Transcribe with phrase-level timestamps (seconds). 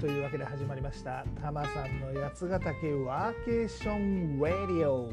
[0.00, 1.24] というわけで始まりました。
[1.42, 5.10] タマさんの八ヶ岳ワーケーションラディオ。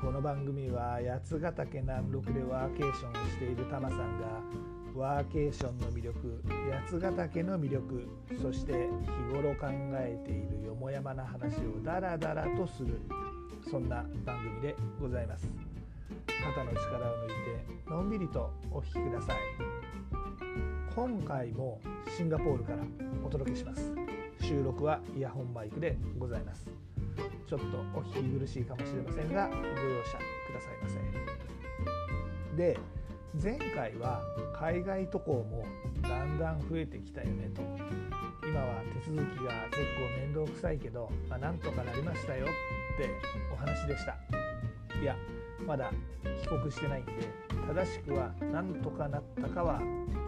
[0.00, 4.40] この番組は八ヶ岳南麓でワーケーションをしているタマさんが
[4.96, 6.42] ワーケーションの魅力
[6.90, 8.08] 八ヶ岳の魅力
[8.42, 13.00] そして日頃考えているよもやまな話をダラダラとする
[13.70, 15.46] そんな番組でございます。
[16.26, 17.28] 肩の力を抜い
[17.86, 19.81] てのんびりとお聞きください。
[20.94, 21.80] 今回も
[22.16, 22.78] シンガポールから
[23.24, 23.92] お届けします
[24.42, 26.68] 収録はイヤホンマイクでございます。
[27.48, 29.60] ちょっとお聞き苦しいかもしれませんがご容
[30.04, 32.78] 赦くださいませで
[33.42, 34.22] 前回は
[34.58, 35.64] 海外渡航も
[36.02, 37.62] だんだん増えてきたよねと。
[38.46, 42.48] 今は手続きが結構面倒くさいけど、まあ、なんとかなりましたよっ
[42.98, 43.08] て
[43.52, 44.16] お話でした。
[45.00, 45.16] いや
[45.66, 45.90] まだ
[46.42, 47.12] 帰国してないんで
[47.66, 49.80] 正しくは何とかなったかは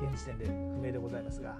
[0.02, 1.56] 現時点で不明でございますが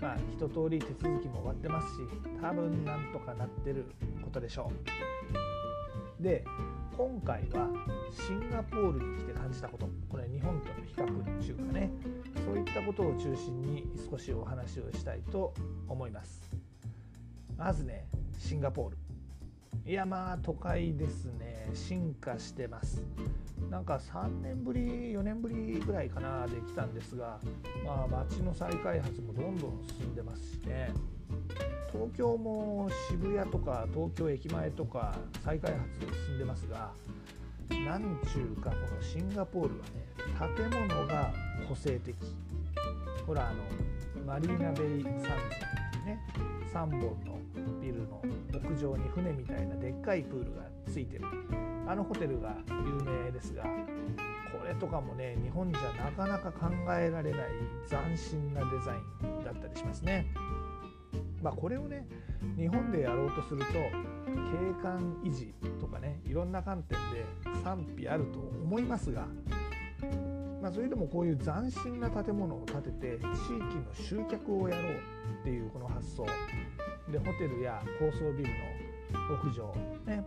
[0.00, 2.00] まあ一通り手続きも終わってますし
[2.42, 3.86] 多分なんとかなってる
[4.22, 4.70] ことでしょ
[6.20, 6.22] う。
[6.22, 6.44] で
[6.96, 7.68] 今回は
[8.12, 11.90] シンガポールに来て感じたことこれ日本との比較っていうかね
[12.44, 15.52] そういったことを中心に少しお話をしたいと
[15.88, 16.40] 思います。
[17.56, 18.06] まずね
[18.38, 19.03] シンガポール。
[19.86, 21.70] いやまあ都会ですね。
[21.74, 23.02] 進化してます。
[23.70, 27.38] なんか3年ぶり4年ぶりぐらいかなで来たんですが
[27.84, 30.92] まあ街の再開発もどんどん進んでますしね。
[31.92, 36.90] 東京も渋谷とか東京駅前とか再開発進んでますが
[37.68, 41.32] なんちゅうかこのシンガポールはね建物が
[41.68, 42.14] 個性的。
[43.26, 43.62] ほらあの
[44.26, 46.20] マリーナベイサンズね
[46.72, 47.38] 3本の
[47.80, 48.20] ビルの
[48.56, 51.24] 屋上に船みたいなでっかいプールがついてる
[51.86, 57.40] あのホテルが有名ですがこれとかもね日本じゃなかなか考えられない
[57.88, 60.26] 斬新なデザインだったりしますね。
[61.42, 62.06] まあ、これをね
[62.56, 63.72] 日本でやろうとすると
[64.24, 67.26] 景観維持とかねいろんな観点で
[67.62, 69.26] 賛否あると思いますが、
[70.62, 74.92] まあ、それでもこういう斬新な建物を建てて地域の集客をやろう
[75.42, 76.26] っていうこの発想
[77.10, 79.74] でホテルや高層ビルの屋上
[80.06, 80.24] ね。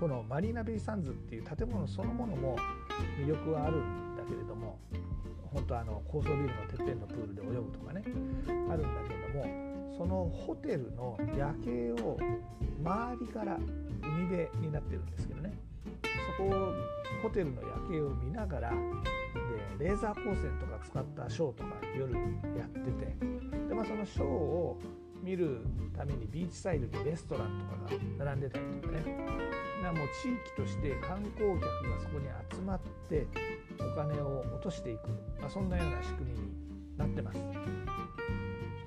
[0.00, 2.56] このマリーナベイサンズっていう建物そのものも
[3.18, 4.78] 魅力はあるんだけれども
[5.52, 8.02] 本当あの高層ビルのてっぺんのプールで泳ぐとかね
[8.70, 12.18] あるんだけれどもそのホテルの夜景を
[12.82, 13.58] 周りから
[14.02, 15.52] 海辺になってるんですけどね。
[16.36, 16.72] そこを
[17.22, 18.70] ホテルの夜景を見ながら
[19.78, 22.12] でレーザー光線とか使ったショーとか夜
[22.56, 23.16] やってて
[23.68, 24.78] で、まあ、そのショーを
[25.22, 25.60] 見る
[25.96, 29.16] ためにビーチサイドにレストランとかが並んでたりとかね
[29.82, 33.26] なもう地域として観光客がそこに集まって
[33.78, 35.08] お金を落としていく、
[35.40, 36.48] まあ、そんなような仕組みに
[36.96, 37.38] なってます。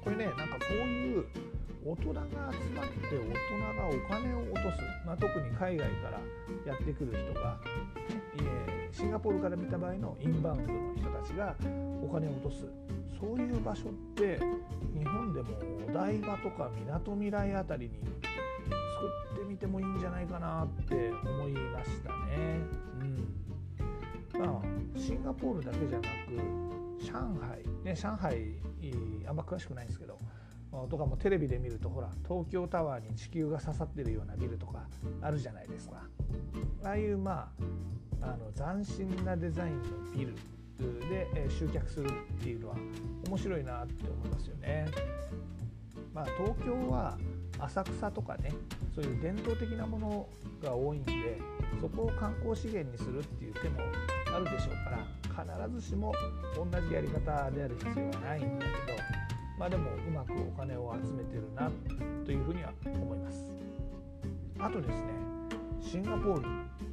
[0.04, 1.26] これねなんかこういう
[1.86, 3.34] 大人が集まって大人
[3.76, 6.20] がお金を落とす、まあ、特に海外から
[6.66, 7.60] やってくる人が、
[8.38, 11.56] えー、シンガポールから見た場合のインバウンドの人たちが
[12.02, 12.68] お金を落とす
[13.24, 14.38] そういう場所って
[14.94, 15.48] 日本でも
[15.88, 17.92] お台場とかみなとみらいあたりに
[18.26, 22.60] 作ってみてもいいんじゃないかなって思いましたね。
[24.34, 26.12] うん、まあシンガポールだけじゃなく
[27.00, 27.64] 上海。
[27.86, 28.60] ね上海
[29.26, 30.18] あんま詳しくないんですけど
[30.90, 34.86] とかもテレビで見るとほら東京タワーに地球が刺さってるようなビルとか
[35.22, 36.02] あるじゃないですか。
[36.84, 37.54] ああいうま
[38.22, 39.84] ああの斬新なデザインの
[40.14, 40.36] ビル
[41.10, 42.76] で集客するっていうのは
[43.28, 44.86] 面白いなって思いますよね。
[46.14, 47.18] まあ、東京は
[47.60, 48.52] 浅草とかね
[48.94, 50.28] そういう伝統的なもの
[50.62, 51.40] が多いんで
[51.82, 53.80] そこを観光資源にするっていう手も
[54.36, 56.14] あるでしょうから必ずしも
[56.56, 58.98] 同じやり方である必要はないんだけど
[59.58, 61.72] まあでもうまくお金を集めてるな
[62.26, 63.52] というふうには思います。
[64.60, 65.08] あとですね
[65.82, 66.48] シンガポール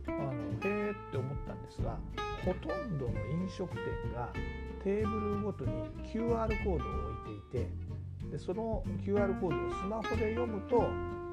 [0.09, 1.99] あのへえって思ったんですが
[2.45, 4.33] ほとんどの飲食店が
[4.83, 5.73] テーブルごとに
[6.13, 6.89] QR コードを
[7.27, 7.69] 置いていて
[8.33, 10.81] でその QR コードをスマホで読むと、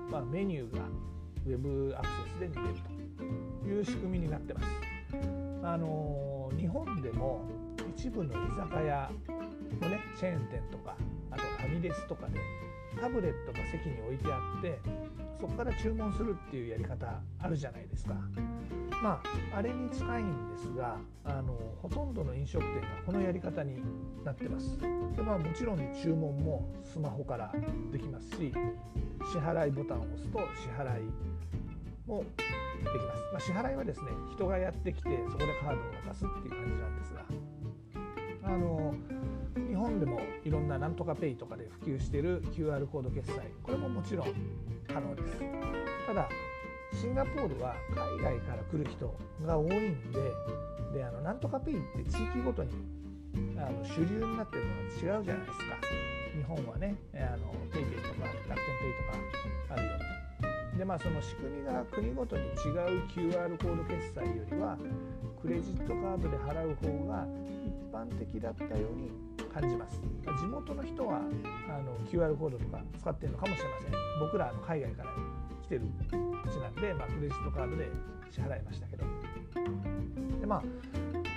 [0.09, 0.83] まあ、メニューが
[1.45, 2.75] Web アクセスで見れる
[3.63, 4.67] という仕組みになってます。
[5.63, 7.45] あの日本でも
[7.95, 9.11] 一部の居酒屋
[9.81, 10.95] のねチェーン店とか
[11.31, 12.39] あとファミレスとかで
[12.97, 14.79] タブレットが席に置いてあって
[15.39, 18.15] そこから注文するっていうやり方あるじゃないですか。
[19.03, 19.21] ま
[19.53, 23.79] ああれに近いんですがあのほとんどの飲食店がこのやり方に
[24.25, 24.79] なってます。
[24.79, 27.53] でまあもちろん注文もスマホから
[27.91, 28.53] できますし
[29.31, 31.03] 支払いボタンを押すと支払い
[32.07, 32.23] も
[32.79, 33.17] できます。
[33.33, 37.25] まあ、支払いはですね人がやってきてそこでカードを渡すっていう感じなんですが
[38.43, 38.95] あの
[39.77, 43.41] 日本でもいろんななんとかペイとかで普及している QR コード決済。
[43.61, 44.33] これももちろん
[44.91, 45.37] 可能です。
[46.07, 46.27] ただ
[46.99, 49.13] シンガポールは海外から来る人
[49.45, 50.19] が多いんで
[50.95, 52.71] であのなんとかペイって地域ごとに
[53.55, 55.75] あの主流になってるのが違うじゃないですか。
[56.35, 59.93] 日本はねあのペイペイとか楽天ペイとかあるよ
[60.71, 60.79] うに。
[60.79, 62.55] でまあその仕組みが国ごとに違う
[63.13, 64.75] QR コード決済よりは
[65.39, 67.27] クレジットカードで払う方が
[67.97, 69.11] 般的だったように
[69.53, 70.01] 感じます。
[70.39, 71.21] 地元の人は
[71.69, 73.91] あの QR コードとか使ってるのかもしれません。
[74.19, 75.09] 僕らの海外から
[75.63, 77.89] 来てるうちなんで、まあ、クレジットカードで
[78.29, 79.05] 支払いましたけど。
[80.39, 80.63] でまあ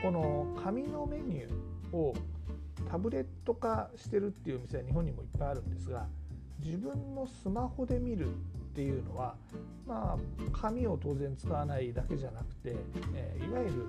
[0.02, 2.14] この紙のメニューを
[2.90, 6.06] タブレット化してるっていう店は日本にもいっぱいあるんですが
[6.58, 8.30] 自分のスマホで見るっ
[8.74, 9.34] ていうのは
[9.86, 12.76] まあ紙を当然使わないだけじゃなくて、
[13.14, 13.86] えー、いわゆる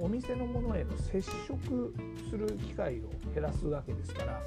[0.00, 1.94] お店のものへの接触
[2.30, 4.42] する機会を減らすわけですから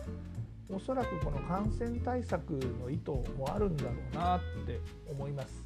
[0.69, 2.51] おそらくこの感染対策
[2.81, 5.65] の意図もあるんだろうなって思います。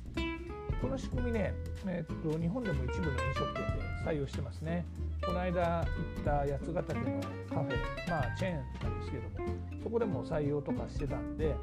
[0.81, 1.53] この仕組みね、
[1.85, 4.85] えっと、日本でも一部の飲食店で採用してますね。
[5.23, 11.55] この間行った八ヶ岳のカフェ、まあチェーンなんですけども、そこでも採用とかしてたんで、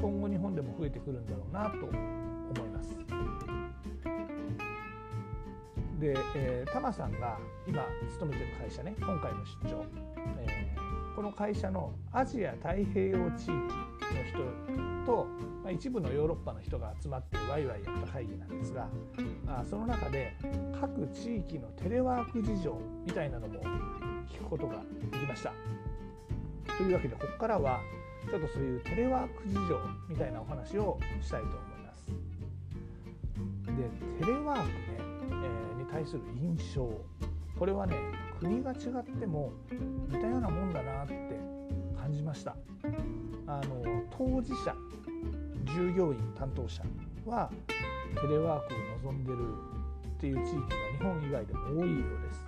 [0.00, 2.90] 今後日本でも増えてくるんだろうなと思います。
[6.00, 9.84] で、えー、タマさんが今勤めてる会社ね、今回の出張、
[10.40, 13.60] えー、この会社のアジア太平洋地域の
[14.26, 15.26] 人と、
[15.62, 18.88] まあ、一部のヨーロッパの人が集まってワイワイやった会議なんですが
[19.46, 20.34] あその中で
[20.80, 23.60] 各地域のテレワーク事情みたいなのも
[24.28, 24.76] 聞くことが
[25.12, 25.52] できました。
[26.78, 27.80] というわけでここからは
[28.30, 32.06] ちょっとそういうテレワーク事情みたいなお話をしたいと思います。
[33.66, 35.09] でテレワークね、
[35.90, 36.90] 対する印象
[37.58, 37.96] これはね
[38.38, 39.52] 国が違っても
[40.08, 41.14] 似たようなもんだなって
[42.00, 42.56] 感じました。
[43.46, 44.74] あの当事者
[45.74, 46.82] 従業員担当者
[47.26, 47.50] は
[48.20, 48.74] テレワーク
[49.06, 49.38] を望んでる
[50.06, 50.60] っていう地域が
[50.98, 52.46] 日本以外でも多いようです。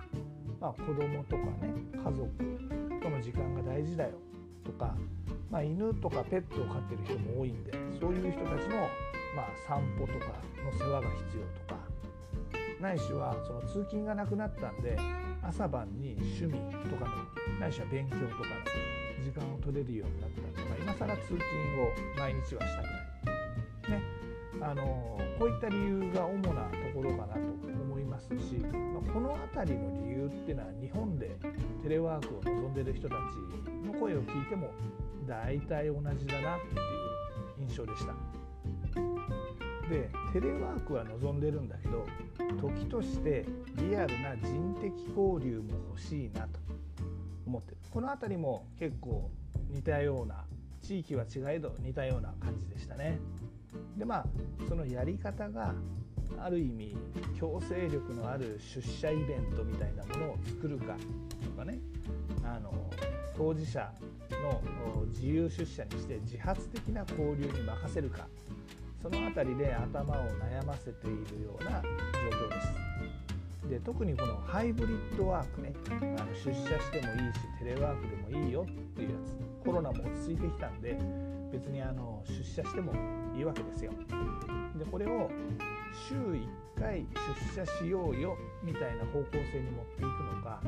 [0.59, 2.29] まあ、子供とかね家族
[3.01, 4.11] との時間が大事だよ
[4.63, 4.95] とか、
[5.51, 8.77] まあ、犬とかペットを飼ってる人も多いんでそういう人たちの、
[9.35, 10.27] まあ、散歩とか
[10.63, 11.92] の世話が必要とか
[12.83, 14.97] ないしはその通勤がなくなったんで
[15.41, 16.51] 朝晩に趣味
[16.89, 21.39] とかのないしは勉強とかの時間を取れるようになったとか今更通勤を
[22.19, 23.99] 毎日はしたくない。
[23.99, 24.03] ね
[24.61, 31.37] あのこういった理由が主なところかなと思いますし、まあ、この辺りの理由っていうのは日本で
[31.81, 34.69] テレワークを望んでる人たちの声を聞いても
[35.27, 36.77] 大体同じだなってい
[37.65, 38.13] う印象でした。
[39.89, 42.05] でテレワークは望んでるんだけど
[42.53, 43.45] 時として
[43.77, 46.59] リアルな人的交流も欲しいなと
[47.45, 47.77] 思ってる。
[47.89, 49.29] この辺りも結構
[49.69, 50.45] 似たような
[50.81, 53.19] 地域は違えど似たような感じでしたね。
[53.97, 54.25] でまあ
[54.67, 55.73] そのやり方が
[56.39, 56.97] ある意味
[57.39, 60.95] 強制力のある出社イベントみたいなものを作るか
[61.43, 61.79] とかね。
[62.43, 62.73] あの
[63.35, 63.91] 当事者
[64.31, 64.61] の
[65.07, 68.27] 自由出社にして自発的な交流に任せるか
[69.03, 71.89] その辺りで頭を悩ませているような状
[72.37, 73.69] 況です。
[73.69, 75.73] で特にこのハイブリッドワークね
[76.17, 80.97] あの出社してもいいしテレワークでもいいよっていうやつコロナも落ち着いてきたんで
[81.51, 82.93] 別にあの出社しても
[83.35, 83.91] いいわけですよ。
[84.77, 85.29] でこれを
[86.07, 86.47] 週1
[86.79, 87.05] 回
[87.55, 90.61] 出社しようよみたいな方向性に持っていくのか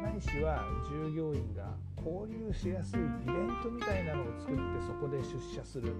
[0.00, 5.92] ないしは従業員が交流しやすいイベントみたいなのを作ってそこで出社する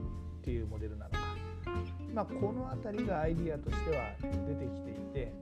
[0.42, 1.18] っていうモデルなのか、
[2.14, 4.04] まあ、この辺りがアイディアとしては
[4.46, 5.32] 出てきていて、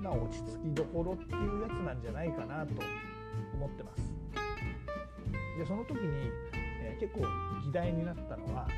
[0.00, 2.72] まあ、落ち着きどころっていうやつなんじゃないかなと
[3.54, 4.10] 思ってます。
[5.58, 7.26] でその時に、えー、結構
[7.62, 8.74] 議題になったのは、え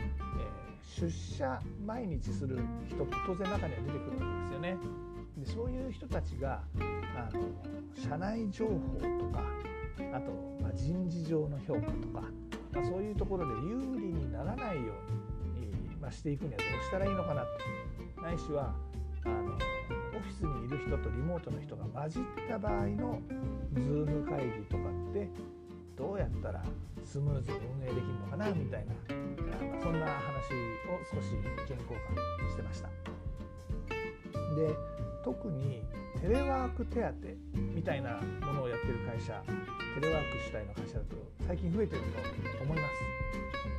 [0.85, 4.77] ー、出社毎日する人当然中には出てくるわけですよね。
[5.39, 6.61] でそういう人たちが
[7.17, 7.41] あの
[7.95, 9.45] 社内情報とか
[10.13, 12.23] あと、まあ、人事上の評価とか、
[12.73, 15.32] まあ、そういうところで有利にならないように、
[16.03, 17.43] まあ、していくにはどうしたらいいのかな
[18.17, 18.75] とないしは
[19.25, 23.21] あのオフィスにいる人とリモートの人が混じった場合の
[23.75, 25.29] Zoom 会議とかって
[25.97, 26.65] どうやったら
[27.05, 28.95] スムーズに運営できるのかなみたいな、
[29.81, 30.19] そんな話
[30.91, 31.99] を少し意見交
[32.43, 32.89] 換してました。
[34.57, 34.75] で
[35.25, 35.83] 特に
[36.21, 37.13] テレワーク手当
[37.55, 39.41] みたいなものをやってる会社
[40.01, 41.17] テレワーク主体の会社だと
[41.47, 42.03] 最近増えてる
[42.59, 42.95] と思います。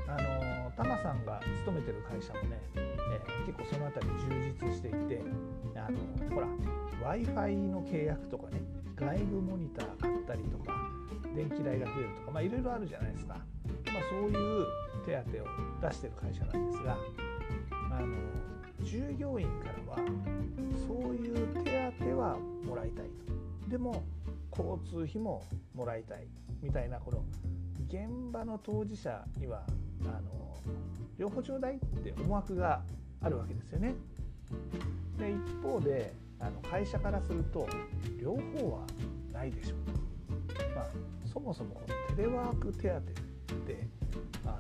[0.08, 4.13] あのタマさんが勤めてる会社もね、え、結構その辺り
[4.58, 5.22] 充実していて
[5.75, 6.48] あのほら
[7.01, 8.62] w i f i の契約とかね
[8.96, 10.74] 外部モニター買ったりとか
[11.36, 13.44] 電気代が増えるとか、まあ、いろいろあるじゃないですか、まあ、
[14.10, 14.65] そういう
[15.06, 16.98] 手当を出してる会社なんですが
[17.92, 18.18] あの
[18.84, 19.98] 従業員からは
[20.88, 23.06] そういう手当はもらいたい
[23.65, 24.03] とでも
[24.51, 26.27] 交通費ももらいたい
[26.62, 27.24] みたいなこの
[27.88, 29.65] 現場の当事者には
[30.10, 30.62] あの
[31.17, 32.81] 両方ちょうだいって思惑が
[33.22, 33.95] あるわけですよね。
[35.17, 37.67] で一方であの会社からすると
[38.22, 38.86] 両方は
[39.31, 40.03] ないでしょう
[40.75, 40.86] まあ、
[41.31, 43.88] そもそもこのテレワーク手当って
[44.45, 44.60] あ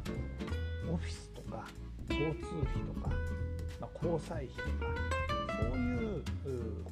[0.87, 1.65] のオフィスとか
[2.09, 3.09] 交通費とか、
[3.79, 5.13] まあ、交際費とか
[5.71, 6.23] そういう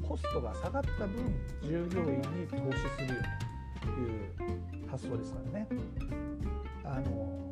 [0.02, 3.22] コストが下がった分従業員に投資するよ
[3.82, 5.68] という発想ですからね。
[6.84, 7.51] あの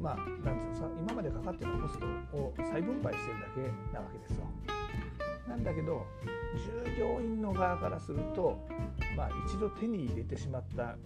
[0.00, 4.46] まあ、なんうのさ今までかかってたコストを再分配してるだけなわけですよ。
[5.48, 6.06] なんだけど
[6.84, 8.58] 従業員の側からすると、
[9.16, 10.96] まあ、一度手に入れてしまった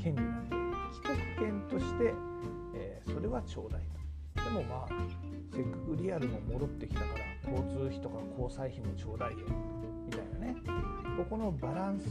[0.00, 0.56] 権利なんで
[0.92, 2.14] 既得権として、
[2.74, 3.98] えー、それはちょうだいと。
[4.44, 4.88] でもまあ
[5.52, 9.38] せっかくリアルも戻ってきたから交通費とか交際費もちょうだいよ
[10.06, 10.56] みたいなね
[11.16, 12.06] ここのバランス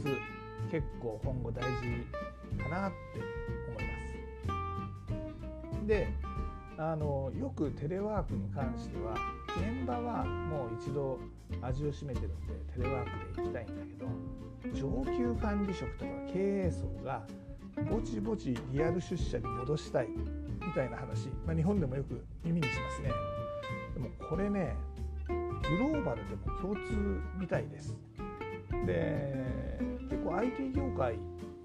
[0.70, 3.20] 結構今後大事かなって
[3.70, 3.90] 思いま
[5.82, 5.86] す。
[5.86, 6.08] で
[6.80, 9.14] あのよくテレワークに関しては
[9.56, 11.18] 現場はもう一度
[11.60, 17.22] 味を占めてるんでテレワークで行きたいんだけど上級管理職とか経営層が
[17.90, 20.08] ぼちぼちリアル出社に戻したい
[20.64, 23.10] みたいな話、まあ、日本でもよく耳にしますね。
[23.94, 24.76] でもこれね
[25.28, 27.96] グローバルでも共通みたいです。
[28.86, 29.34] で
[30.08, 31.18] 結構 IT 業界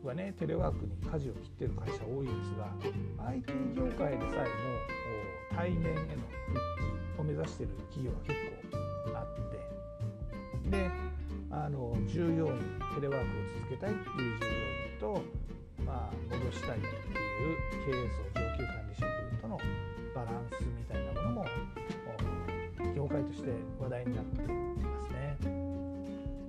[0.07, 5.03] はねテレワークに舵を切ってる会社多いんですが IT 業界でさえも
[5.55, 6.01] 対面への
[6.47, 6.59] 復
[7.15, 8.33] 帰を目指してる企業が結
[9.11, 9.35] 構あっ
[10.63, 10.91] てで
[11.51, 12.59] あの従業員
[12.95, 15.21] テレワークを続けたいっていう従業員と、
[15.85, 16.93] まあ、戻したいっていう
[17.85, 19.57] 経営層上級管理職との
[20.15, 21.45] バランスみたいなものも
[22.95, 25.37] 業界として話題になっていますね。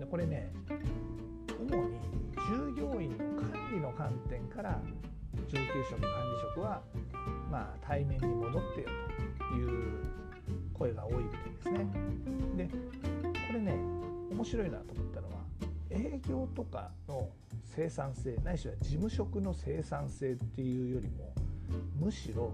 [0.01, 0.51] でこれね
[4.05, 4.79] 観点から
[5.49, 6.83] 上級職管理職は、
[7.51, 8.89] まあ、対面に戻ってよ
[9.39, 10.03] という
[10.75, 11.87] 声が多いみたいですね。
[12.55, 12.69] で
[13.47, 13.79] これね
[14.31, 15.35] 面白いなと思ったのは
[15.89, 17.31] 営業とかの
[17.65, 21.33] 生産性ないしは事務職の生産性っていうよりも
[21.99, 22.53] むしろ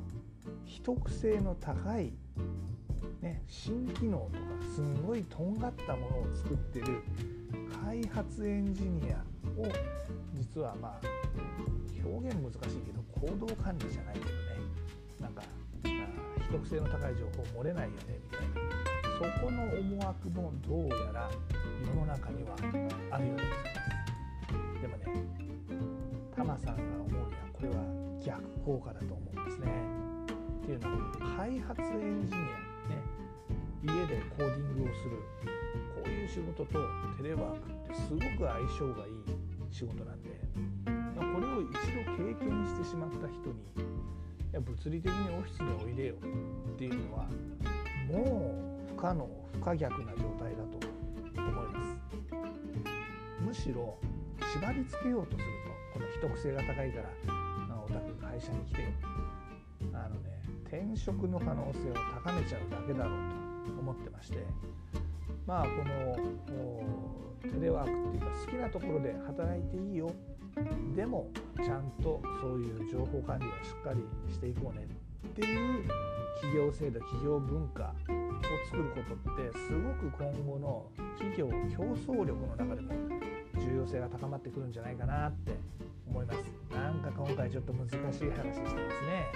[0.65, 2.13] 秘匿性の高い、
[3.23, 4.39] ね、新機能とか
[4.73, 7.03] すんごいとんがったものを作ってる
[7.85, 9.17] 開発エンジニア
[9.61, 9.67] を
[10.35, 11.20] 実はまあ
[12.05, 14.33] 表現難しいけど行動管理じゃないけどね
[15.21, 15.43] なんか
[15.83, 18.91] 秘匿性の高い情報漏れないよねみたいな。
[19.21, 21.31] そこの思惑もどうやら
[21.87, 22.57] 世の中には
[23.11, 23.79] あるようでござい
[24.57, 24.81] ます。
[24.81, 25.05] でもね
[26.35, 27.75] タマさんが思うにはこれは
[28.25, 29.67] 逆効果だと思うんですね。
[30.63, 32.47] っていうのは開発エンジニア
[32.89, 32.97] ね。
[33.83, 35.11] 家でコーディングをする
[35.95, 36.79] こういう仕事と
[37.19, 39.13] テレワークってすごく相性がいい
[39.71, 40.31] 仕事なんで
[41.21, 41.79] まこれを一度
[42.17, 43.61] 経験してしまった人に
[44.51, 47.27] いや物理的にオフィスにおいでよっていうのは
[48.09, 48.55] も
[48.89, 50.87] う不可能不可逆な状態だと
[51.37, 52.01] 思います。
[53.41, 53.97] むしろ
[54.53, 55.49] 縛り付けようとする
[55.93, 57.35] とこの秘匿性が高いから、
[57.67, 58.89] まあ、お宅会社に来てよ
[59.95, 64.39] あのね転職の可能性を高めちゃうだけだろうと思ってまして
[65.47, 70.13] まあこのテレワークっていうか好きなところで働いていいよ
[70.97, 74.87] でもちゃんとそういう情報管理はしっかりしていこうね
[75.29, 75.89] っていう
[76.41, 77.87] 企業制度企業文化を
[78.67, 80.87] 作ることってすごく今後の
[81.19, 82.95] 企業競争力の中でも
[83.59, 85.53] 重要性が高まってくるんじゃないかなって
[86.09, 86.71] 思います。
[86.75, 89.27] なんか今回ちょっと難しい話してますね、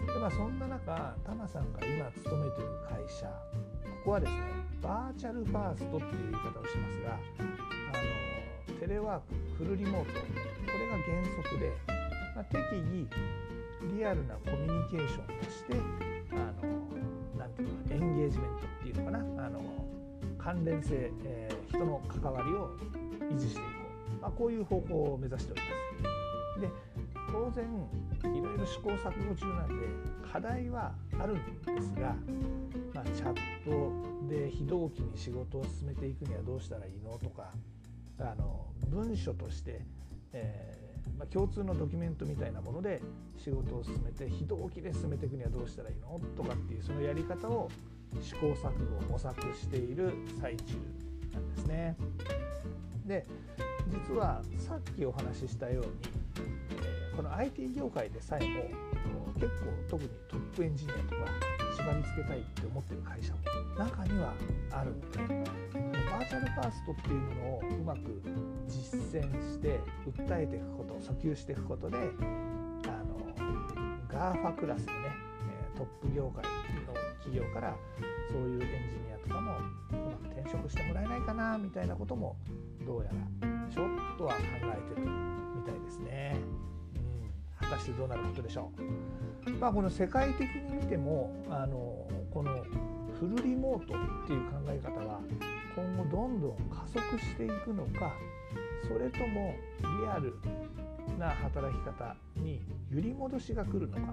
[0.00, 3.32] うん、でまあそんな中タマさんが今勤めてる会社こ
[4.04, 4.38] こはですね
[4.82, 7.67] バーチャルファーストっていう言い方をしますが
[8.88, 9.20] レワー
[9.58, 10.20] クフルリモート。
[10.20, 10.26] こ
[10.78, 11.72] れが原則で、
[12.34, 13.06] まあ、適宜
[13.94, 15.74] リアルなコミュニケーションとして
[16.32, 19.18] あのなんていうかエンゲージメントっていうのかな。
[19.46, 19.60] あの
[20.38, 22.70] 関連性、えー、人の関わりを
[23.30, 23.68] 維持していこ
[24.18, 25.66] う、まあ、こういう方向を目指しておりま
[26.54, 26.60] す。
[26.60, 26.70] で
[27.30, 27.64] 当然
[28.34, 29.74] いろいろ試行錯誤中なんで
[30.32, 31.36] 課題はあるん
[31.76, 32.16] ですが、
[32.94, 37.52] まあ、チャットで非同期に仕事を進めていくにはどうしたらいいのとか
[38.20, 39.80] あの文書として、
[40.32, 43.00] えー、まあ、共通のドキュメントみたいなもので
[43.36, 47.70] 仕事を進めて非同期で進めていくにはどうしたらいいのとかっていうそのやり方を
[48.20, 48.70] 試行錯
[49.00, 50.74] 誤模索している最中
[51.32, 51.96] なんですね。
[53.06, 53.26] で
[54.08, 55.90] 実はさっきお話ししたように、
[56.82, 61.30] え、この IT 業界でさえも結構特にトップエンジニアとか
[61.76, 63.38] 縛り付けたいって思ってる会社も
[63.78, 64.34] 中には
[64.72, 65.18] あるので
[66.10, 68.22] バーチャルファーストっていうものをうまく
[68.66, 72.00] 実践して訴えていくこと訴求していくことであ
[73.04, 73.18] の
[74.08, 75.28] GAFA クラスのね
[75.76, 77.76] トップ業界の企業から
[78.30, 82.36] そういうエンジニアとかもうまく転職してもらえないかなみたいなことも
[82.84, 86.36] どうやらちょっとは考えてるみたいですね。
[87.68, 89.50] 果たしてどうなることでしょう。
[89.60, 92.64] まあ、この世界的に見てもあのこの
[93.18, 95.20] フルリモートっていう考え方は
[95.74, 98.12] 今後どんどん加速していくのか
[98.86, 99.54] それとも
[100.02, 100.34] リアル
[101.18, 102.60] な働き方に
[102.92, 104.06] 揺り戻しが来るのか、ね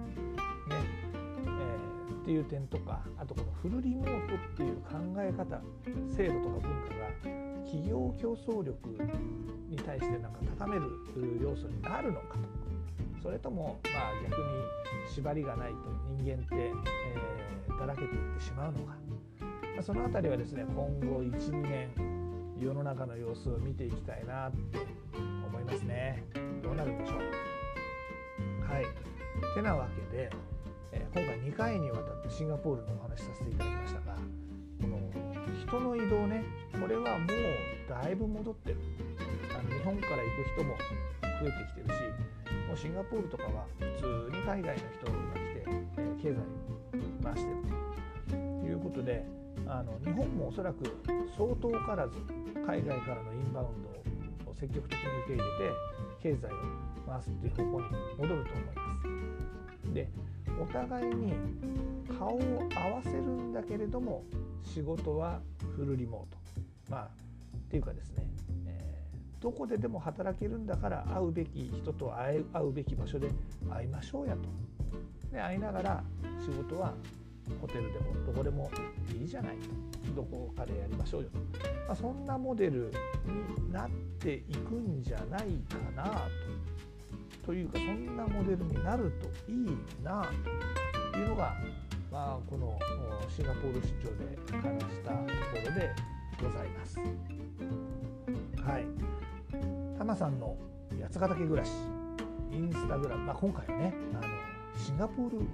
[1.46, 5.62] えー、っていう点とかあとこのフルリモートっていう考え方
[6.16, 8.90] 制度とか文化が企業競争力
[9.70, 10.90] に対してなんか高める
[11.42, 12.65] 要素になるのかとか
[13.26, 14.46] それともまあ逆に
[15.12, 15.78] 縛りがないと
[16.16, 18.96] 人間って、えー、だらけていってしまうのか、
[19.42, 19.48] ま
[19.80, 21.90] あ、その辺りはですね今後12年
[22.60, 24.78] 世の中の様子を見ていきたいなって
[25.48, 26.24] 思いますね。
[26.62, 27.18] どうなるんでしょう。
[28.72, 28.86] はい。
[29.56, 30.30] てなわけで、
[30.92, 34.16] えー、今回2回にわたってシンガポールのお話しさせていただきましたが
[34.82, 35.00] この
[35.68, 36.46] 人の移動ね
[36.80, 37.28] これはもう
[37.90, 38.78] だいぶ戻ってる。
[39.68, 40.76] 日本から行く人も
[41.22, 41.85] 増えてきてる。
[42.76, 45.66] うシンガポールとかは普通に海外の人が来て、
[45.98, 46.38] え、経済
[47.24, 47.58] 回してる
[48.30, 49.26] ということで
[49.66, 50.84] あの日本もおそらく
[51.36, 52.18] 相当からず
[52.68, 53.68] 海外からのインバウン
[54.46, 56.56] ドを積極的に受け入れて経済を
[57.08, 58.74] 回すっていう方向に戻ると思いま
[59.88, 59.94] す。
[59.94, 60.10] で
[60.62, 61.34] お互いに
[62.18, 64.24] 顔を合わせるんだけれども
[64.64, 65.42] 仕事は
[65.76, 66.38] フルリモート
[66.90, 67.10] まあ
[67.58, 68.24] っていうかですね、
[69.46, 73.30] どこででも働けるんだから会うべき人と会う会うべき場所で
[73.70, 74.42] 会いましょうやと。
[75.32, 76.04] で会いながら
[76.42, 76.96] 仕事は
[77.62, 78.72] ホテルでもどこでも
[79.22, 79.58] いいじゃない
[80.08, 81.38] とどこかでやりましょうよと、
[81.88, 82.92] まあ、そんなモデル
[83.60, 86.28] になっていくんじゃないかな
[87.44, 90.28] とというかそんなモデルになるといいな
[91.14, 91.54] というのが、
[92.12, 92.80] まあ、この
[93.30, 95.30] シンガポール出張で感じたとこ
[95.68, 95.92] ろで
[96.42, 97.00] ございます。
[98.68, 99.15] はい。
[99.98, 100.58] タマさんの
[101.02, 101.72] 八ヶ岳暮らし、
[102.52, 104.24] インスタグラム、まあ、今回はね、あの
[104.78, 105.48] シンガポール暮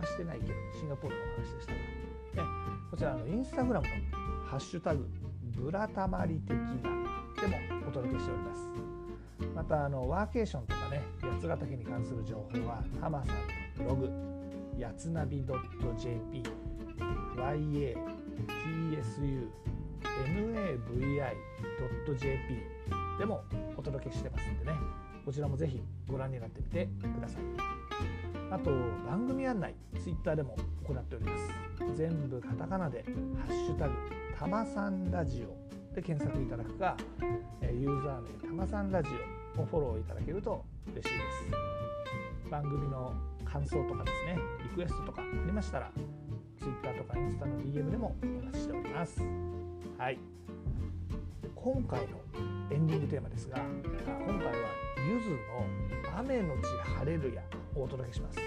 [0.00, 2.50] らしてないけど、シンガポールのお話でしたが、ね、
[2.90, 3.92] こちらのインスタグラムの
[4.46, 5.06] ハッシュタグ、
[5.56, 7.56] ブラタマリ的なでも
[7.88, 8.58] お届けしております。
[9.54, 13.42] またあのワーケーションとかね八ヶ岳に関する情報はタマさんの
[13.76, 14.10] ブログ
[14.78, 16.42] やつなび .jp
[17.36, 17.88] yatsu
[22.06, 23.42] navi.jp でも
[23.76, 24.72] お届けしてますんでね。
[25.24, 27.42] こちらもぜひご覧になってみてください。
[28.50, 28.70] あと
[29.06, 31.52] 番組案内 Twitter でも行っております。
[31.96, 33.04] 全部カタカナで
[33.46, 33.94] 「ハッシュタグ
[34.38, 35.56] たまさんラジオ」
[35.94, 36.96] で検索いただくか
[37.62, 39.10] ユーザー名たまさんラジ
[39.56, 41.24] オをフォローいただけると嬉しいで
[42.44, 42.50] す。
[42.50, 43.12] 番組の
[43.44, 45.90] 感想とかですねリクエストとかありましたら
[46.56, 49.20] Twitter とかインスタの DM でもお待ちしております。
[49.98, 50.18] はい。
[51.54, 52.18] 今回の
[52.70, 54.52] エンディングテーマですが今回は
[55.08, 55.36] ゆずの
[56.18, 57.42] 「雨のち晴れるや」
[57.74, 58.38] をお届けします。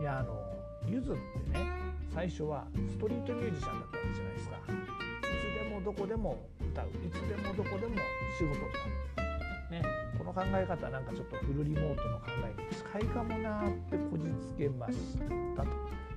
[0.00, 0.38] いやあの
[0.86, 1.66] ゆずってね
[2.14, 4.56] 最初はストリートミュージシャンだったわけじゃないですか。
[4.56, 4.60] い
[5.40, 6.88] つでもどこでも歌う。
[6.88, 7.96] いつでもどこでも
[8.38, 9.82] 仕事になる。
[9.82, 9.82] ね。
[10.18, 15.18] この考え方なんかちょっとフルリモートの考えに近いかもなってこじつけまし
[15.56, 15.64] た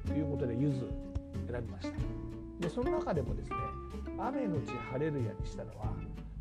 [0.07, 0.91] ということでゆず
[1.49, 1.97] 選びました。
[2.59, 3.55] でその中でもですね
[4.19, 5.91] 雨のち晴れるやにしたのは、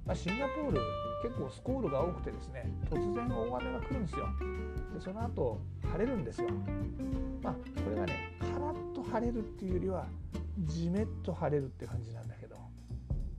[0.07, 0.81] まあ、シンガポール
[1.23, 4.27] 結構スコールが多くてですね突然大雨が来るんですよ。
[4.95, 6.49] でその後晴れるんですよ。
[7.43, 10.07] まあこれがねカラッと晴れるっていうよりは
[10.67, 12.57] じめっと晴れるって感じなんだけど。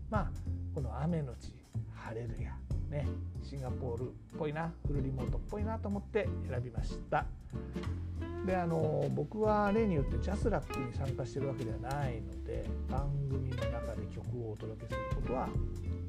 [0.10, 0.32] まあ
[0.74, 1.54] この雨のち
[1.94, 2.56] 晴れるや
[2.90, 3.08] ね
[3.44, 7.26] シンガポールっぽいなフルリモートっぽいなと思って選びました。
[8.46, 15.50] であの僕は例によってジャスラックに参加してるわけではないので番組の中で曲をお届けすることは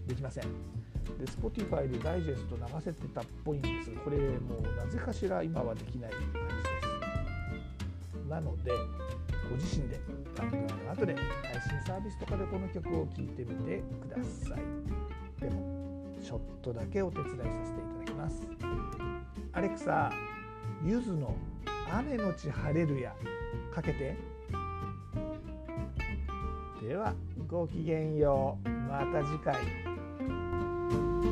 [0.07, 0.45] できません。
[0.45, 6.41] で Spotify でダイジェスト流せてたっぽいんですがこれもうなぜかしら今はできない感じで
[8.13, 8.29] す。
[8.29, 8.73] なので
[9.49, 10.01] ご自身で
[10.37, 11.23] 番組の後で配
[11.63, 15.41] 信サービスとかでこの曲を聴いてみてください。
[15.41, 18.43] でもちょっとだけお手伝いさせていただきます。
[19.53, 20.13] アレクサ
[20.85, 21.37] ゆずの
[21.93, 23.15] 雨のち晴れるや
[23.73, 24.17] かけて。
[26.83, 27.15] では
[27.49, 28.69] ごきげんよう。
[28.69, 29.86] また次回。